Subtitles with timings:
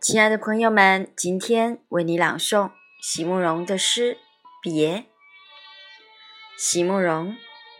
[0.00, 2.70] 亲爱的朋友们，今天为你朗诵
[3.02, 4.14] 席慕容的诗
[4.62, 4.98] 《别》。
[6.56, 7.36] 席慕容，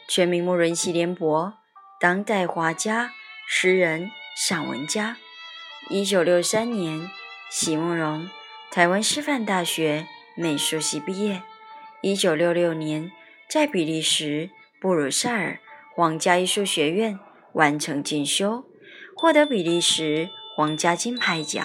[0.08, 1.54] 全名慕容席联博，
[2.00, 3.12] 当代画家、
[3.46, 5.16] 诗人、散文家。
[5.90, 7.08] 一九六三年，
[7.48, 8.28] 席慕容
[8.72, 11.44] 台湾师范大学美术系毕业。
[12.02, 13.12] 一九六六年，
[13.48, 15.60] 在比利时布鲁塞尔
[15.94, 17.16] 皇家艺术学院
[17.52, 18.64] 完成进修，
[19.14, 21.64] 获得比利时皇家金牌奖。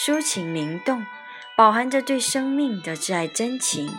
[0.00, 1.04] 抒情灵动，
[1.56, 3.90] 饱含着对生命的挚爱真情，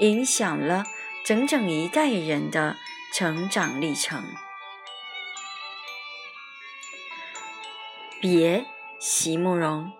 [0.00, 0.84] 影响了
[1.24, 2.76] 整整一代人的
[3.14, 4.24] 成长历程。
[8.20, 8.66] 别，
[8.98, 9.92] 席慕容。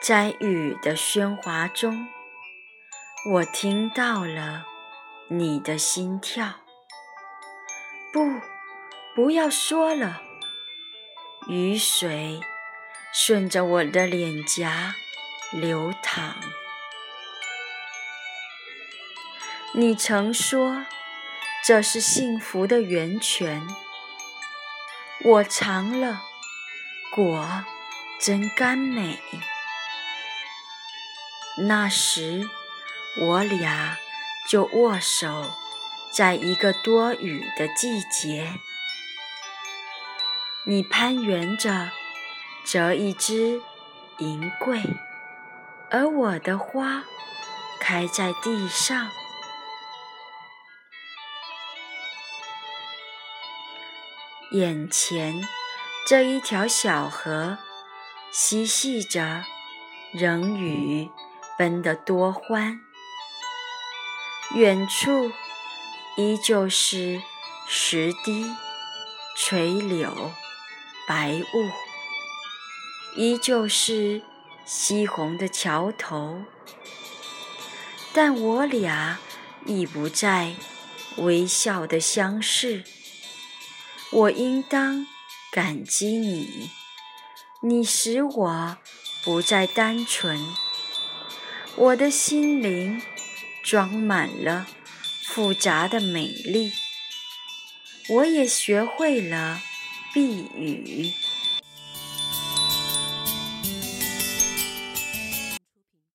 [0.00, 2.08] 在雨的喧哗中，
[3.32, 4.64] 我听到了
[5.28, 6.54] 你的心跳。
[8.14, 8.40] 不，
[9.14, 10.22] 不要说了，
[11.48, 12.40] 雨水。
[13.12, 14.96] 顺着我的脸颊
[15.52, 16.36] 流淌。
[19.74, 20.86] 你曾说
[21.62, 23.68] 这是幸福的源泉，
[25.24, 26.22] 我尝了，
[27.14, 27.64] 果
[28.18, 29.18] 真甘美。
[31.58, 32.48] 那时
[33.20, 33.98] 我俩
[34.48, 35.52] 就握手，
[36.10, 38.58] 在一个多雨的季节，
[40.64, 41.92] 你攀援着。
[42.64, 43.60] 折一枝
[44.18, 44.80] 银桂，
[45.90, 47.04] 而我的花
[47.80, 49.10] 开在地上。
[54.52, 55.42] 眼前
[56.06, 57.58] 这一条小河
[58.30, 59.44] 嬉戏着，
[60.12, 61.10] 仍雨
[61.58, 62.80] 奔得多欢。
[64.54, 65.32] 远处
[66.16, 67.22] 依旧是
[67.66, 68.54] 石堤、
[69.36, 70.30] 垂柳、
[71.08, 71.91] 白雾。
[73.14, 74.22] 依旧是
[74.64, 76.44] 西红的桥头，
[78.14, 79.18] 但我俩
[79.66, 80.54] 已不再
[81.16, 82.84] 微笑的相视。
[84.10, 85.06] 我应当
[85.50, 86.70] 感激你，
[87.60, 88.76] 你使我
[89.22, 90.38] 不再单纯。
[91.76, 93.02] 我的心灵
[93.62, 94.66] 装满了
[95.24, 96.72] 复杂的美丽，
[98.08, 99.60] 我也学会了
[100.14, 101.12] 避雨。